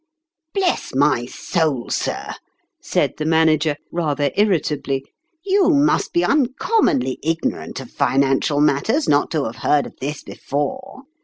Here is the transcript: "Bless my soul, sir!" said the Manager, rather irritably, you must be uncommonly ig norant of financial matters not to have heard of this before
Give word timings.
"Bless 0.55 0.95
my 0.95 1.27
soul, 1.27 1.91
sir!" 1.91 2.33
said 2.81 3.13
the 3.19 3.23
Manager, 3.25 3.75
rather 3.91 4.31
irritably, 4.35 5.05
you 5.45 5.69
must 5.69 6.11
be 6.11 6.23
uncommonly 6.25 7.19
ig 7.21 7.41
norant 7.41 7.79
of 7.79 7.91
financial 7.91 8.61
matters 8.61 9.07
not 9.07 9.29
to 9.29 9.43
have 9.43 9.57
heard 9.57 9.85
of 9.85 9.93
this 10.01 10.23
before 10.23 11.03